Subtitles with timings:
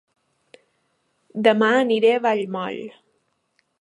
[1.49, 2.85] Dema aniré a Vallmoll